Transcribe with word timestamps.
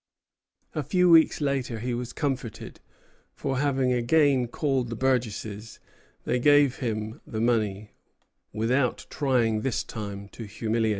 A 0.73 0.81
few 0.81 1.11
weeks 1.11 1.41
later 1.41 1.77
he 1.77 1.93
was 1.93 2.11
comforted; 2.11 2.79
for, 3.35 3.59
having 3.59 3.93
again 3.93 4.47
called 4.47 4.89
the 4.89 4.95
burgesses, 4.95 5.79
they 6.25 6.39
gave 6.39 6.77
him 6.79 7.21
the 7.27 7.39
money, 7.39 7.91
without 8.51 9.05
trying 9.11 9.61
this 9.61 9.83
time 9.83 10.27
to 10.29 10.45
humiliate 10.45 10.85
him. 10.85 10.89